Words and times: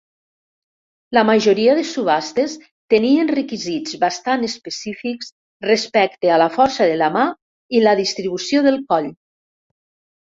La 1.17 1.23
majoria 1.29 1.73
de 1.79 1.81
subhastes 1.89 2.55
tenien 2.93 3.29
requisits 3.39 3.93
bastant 4.05 4.47
específics 4.49 5.31
respecte 5.69 6.33
a 6.35 6.41
la 6.45 6.51
força 6.57 6.89
de 6.93 6.97
la 7.03 7.11
mà 7.19 7.27
i 7.81 7.83
la 7.85 7.97
distribució 8.05 8.69
del 8.71 8.85
coll. 8.93 9.11